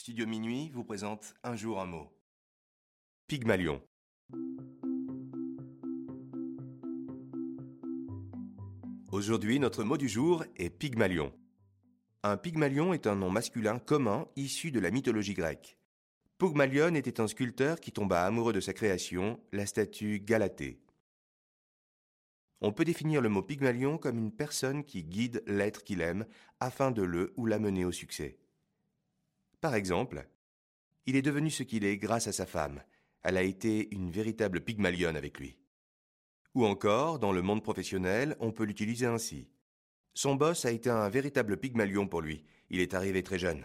Studio 0.00 0.26
Minuit 0.26 0.70
vous 0.70 0.82
présente 0.82 1.34
Un 1.42 1.56
jour 1.56 1.78
un 1.78 1.84
mot. 1.84 2.10
Pygmalion. 3.26 3.82
Aujourd'hui, 9.12 9.60
notre 9.60 9.84
mot 9.84 9.98
du 9.98 10.08
jour 10.08 10.42
est 10.56 10.70
Pygmalion. 10.70 11.34
Un 12.22 12.38
Pygmalion 12.38 12.94
est 12.94 13.06
un 13.06 13.14
nom 13.14 13.28
masculin 13.28 13.78
commun 13.78 14.26
issu 14.36 14.70
de 14.70 14.80
la 14.80 14.90
mythologie 14.90 15.34
grecque. 15.34 15.76
Pygmalion 16.38 16.94
était 16.94 17.20
un 17.20 17.28
sculpteur 17.28 17.78
qui 17.78 17.92
tomba 17.92 18.24
amoureux 18.24 18.54
de 18.54 18.60
sa 18.60 18.72
création, 18.72 19.38
la 19.52 19.66
statue 19.66 20.18
Galatée. 20.18 20.80
On 22.62 22.72
peut 22.72 22.86
définir 22.86 23.20
le 23.20 23.28
mot 23.28 23.42
Pygmalion 23.42 23.98
comme 23.98 24.16
une 24.16 24.32
personne 24.32 24.82
qui 24.82 25.04
guide 25.04 25.42
l'être 25.46 25.84
qu'il 25.84 26.00
aime 26.00 26.24
afin 26.58 26.90
de 26.90 27.02
le 27.02 27.34
ou 27.36 27.44
l'amener 27.44 27.84
au 27.84 27.92
succès. 27.92 28.38
Par 29.60 29.74
exemple, 29.74 30.26
il 31.04 31.16
est 31.16 31.22
devenu 31.22 31.50
ce 31.50 31.62
qu'il 31.62 31.84
est 31.84 31.98
grâce 31.98 32.26
à 32.26 32.32
sa 32.32 32.46
femme. 32.46 32.82
Elle 33.22 33.36
a 33.36 33.42
été 33.42 33.94
une 33.94 34.10
véritable 34.10 34.62
Pygmalion 34.62 35.14
avec 35.14 35.38
lui. 35.38 35.58
Ou 36.54 36.64
encore, 36.64 37.18
dans 37.18 37.32
le 37.32 37.42
monde 37.42 37.62
professionnel, 37.62 38.36
on 38.40 38.52
peut 38.52 38.64
l'utiliser 38.64 39.04
ainsi. 39.04 39.48
Son 40.14 40.34
boss 40.34 40.64
a 40.64 40.70
été 40.70 40.88
un 40.88 41.08
véritable 41.10 41.58
Pygmalion 41.58 42.08
pour 42.08 42.22
lui. 42.22 42.44
Il 42.70 42.80
est 42.80 42.94
arrivé 42.94 43.22
très 43.22 43.38
jeune. 43.38 43.62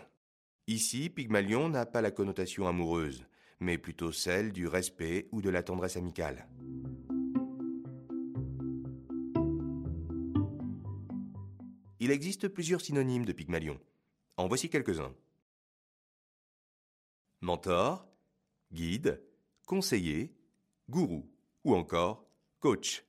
Ici, 0.67 1.09
Pygmalion 1.09 1.69
n'a 1.69 1.85
pas 1.85 2.01
la 2.01 2.11
connotation 2.11 2.67
amoureuse, 2.67 3.25
mais 3.61 3.77
plutôt 3.77 4.11
celle 4.11 4.51
du 4.51 4.67
respect 4.67 5.29
ou 5.31 5.41
de 5.41 5.49
la 5.49 5.63
tendresse 5.63 5.95
amicale. 5.95 6.47
Il 12.01 12.11
existe 12.11 12.49
plusieurs 12.49 12.81
synonymes 12.81 13.25
de 13.25 13.31
Pygmalion. 13.31 13.79
En 14.37 14.47
voici 14.47 14.69
quelques-uns. 14.69 15.15
Mentor, 17.45 18.07
guide, 18.73 19.21
conseiller, 19.67 20.35
gourou 20.89 21.31
ou 21.63 21.75
encore 21.75 22.27
coach. 22.59 23.05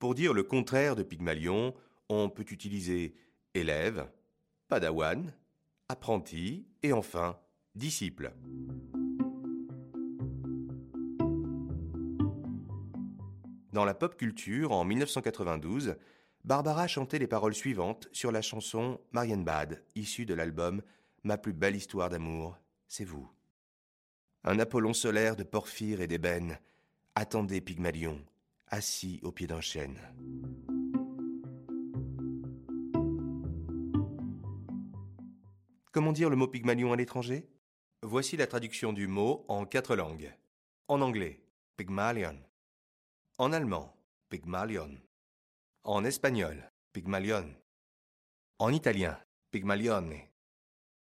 Pour 0.00 0.16
dire 0.16 0.34
le 0.34 0.42
contraire 0.42 0.96
de 0.96 1.04
Pygmalion, 1.04 1.76
on 2.08 2.28
peut 2.28 2.46
utiliser 2.50 3.14
élève, 3.54 4.10
padawan, 4.66 5.32
apprenti 5.88 6.66
et 6.82 6.92
enfin 6.92 7.38
disciple. 7.76 8.34
Dans 13.72 13.84
la 13.84 13.94
pop 13.94 14.16
culture, 14.16 14.72
en 14.72 14.84
1992, 14.84 15.94
Barbara 16.42 16.88
chantait 16.88 17.20
les 17.20 17.28
paroles 17.28 17.54
suivantes 17.54 18.08
sur 18.10 18.32
la 18.32 18.42
chanson 18.42 19.00
Marienbad, 19.12 19.84
issue 19.94 20.26
de 20.26 20.34
l'album 20.34 20.82
Ma 21.22 21.36
plus 21.36 21.52
belle 21.52 21.76
histoire 21.76 22.08
d'amour, 22.08 22.56
c'est 22.88 23.04
vous. 23.04 23.28
Un 24.44 24.58
Apollon 24.58 24.94
solaire 24.94 25.36
de 25.36 25.44
porphyre 25.44 26.00
et 26.00 26.06
d'ébène, 26.06 26.58
attendez 27.14 27.60
Pygmalion, 27.60 28.20
assis 28.68 29.20
au 29.22 29.30
pied 29.30 29.46
d'un 29.46 29.60
chêne. 29.60 29.98
Comment 35.92 36.12
dire 36.12 36.30
le 36.30 36.36
mot 36.36 36.48
Pygmalion 36.48 36.92
à 36.92 36.96
l'étranger? 36.96 37.48
Voici 38.02 38.36
la 38.36 38.46
traduction 38.46 38.92
du 38.92 39.08
mot 39.08 39.44
en 39.48 39.66
quatre 39.66 39.96
langues. 39.96 40.32
En 40.86 41.00
anglais, 41.00 41.42
Pygmalion. 41.76 42.38
En 43.38 43.52
allemand, 43.52 43.94
Pygmalion. 44.28 44.96
En 45.84 46.04
espagnol, 46.04 46.70
Pygmalion. 46.92 47.54
En 48.58 48.72
italien, 48.72 49.18
Pygmalione. 49.50 50.28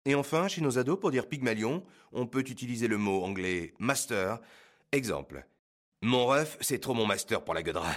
Et 0.08 0.14
enfin, 0.14 0.48
chez 0.48 0.62
nos 0.62 0.78
ados, 0.78 0.98
pour 0.98 1.10
dire 1.10 1.26
Pygmalion, 1.26 1.84
on 2.12 2.26
peut 2.26 2.40
utiliser 2.40 2.88
le 2.88 2.96
mot 2.96 3.22
anglais 3.24 3.74
master. 3.78 4.40
Exemple, 4.90 5.46
mon 6.00 6.24
ref, 6.24 6.56
c'est 6.62 6.78
trop 6.78 6.94
mon 6.94 7.04
master 7.04 7.44
pour 7.44 7.52
la 7.52 7.62
gueudra. 7.62 7.90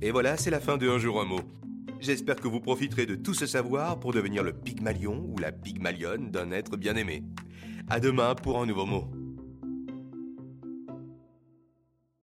Et 0.00 0.10
voilà, 0.10 0.38
c'est 0.38 0.48
la 0.48 0.60
fin 0.60 0.78
de 0.78 0.88
Un 0.88 0.96
jour 0.96 1.20
un 1.20 1.26
mot. 1.26 1.40
J'espère 2.00 2.36
que 2.36 2.48
vous 2.48 2.60
profiterez 2.60 3.04
de 3.04 3.16
tout 3.16 3.34
ce 3.34 3.44
savoir 3.44 4.00
pour 4.00 4.14
devenir 4.14 4.42
le 4.42 4.54
Pygmalion 4.54 5.22
ou 5.28 5.36
la 5.36 5.52
Pygmalion 5.52 6.16
d'un 6.16 6.50
être 6.52 6.78
bien 6.78 6.96
aimé. 6.96 7.22
À 7.90 8.00
demain 8.00 8.34
pour 8.34 8.58
un 8.58 8.64
nouveau 8.64 8.86
mot. 8.86 9.10